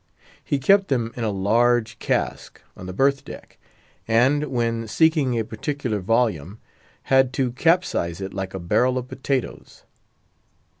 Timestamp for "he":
0.43-0.57